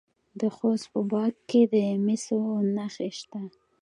د 0.39 0.41
خوست 0.55 0.85
په 0.93 1.01
باک 1.11 1.33
کې 1.49 1.61
د 1.73 1.75
مسو 2.05 2.39
نښې 2.75 3.09
شته. 3.19 3.41